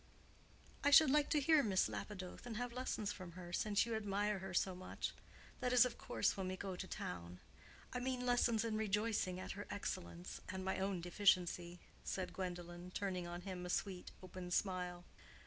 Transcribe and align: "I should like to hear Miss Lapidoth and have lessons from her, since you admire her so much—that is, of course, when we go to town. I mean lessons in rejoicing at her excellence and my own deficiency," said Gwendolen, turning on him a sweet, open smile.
"I 0.83 0.89
should 0.89 1.11
like 1.11 1.29
to 1.29 1.39
hear 1.39 1.61
Miss 1.61 1.87
Lapidoth 1.87 2.47
and 2.47 2.57
have 2.57 2.73
lessons 2.73 3.11
from 3.11 3.33
her, 3.33 3.53
since 3.53 3.85
you 3.85 3.93
admire 3.93 4.39
her 4.39 4.51
so 4.51 4.73
much—that 4.73 5.71
is, 5.71 5.85
of 5.85 5.99
course, 5.99 6.35
when 6.35 6.47
we 6.47 6.57
go 6.57 6.75
to 6.75 6.87
town. 6.87 7.39
I 7.93 7.99
mean 7.99 8.25
lessons 8.25 8.65
in 8.65 8.77
rejoicing 8.77 9.39
at 9.39 9.51
her 9.51 9.67
excellence 9.69 10.41
and 10.49 10.65
my 10.65 10.79
own 10.79 11.01
deficiency," 11.01 11.81
said 12.03 12.33
Gwendolen, 12.33 12.89
turning 12.95 13.27
on 13.27 13.41
him 13.41 13.63
a 13.63 13.69
sweet, 13.69 14.09
open 14.23 14.49
smile. 14.49 15.03